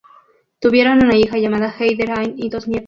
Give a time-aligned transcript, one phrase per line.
[0.59, 2.79] Tuvieron una hija llamada Heather Anne, y dos nietos.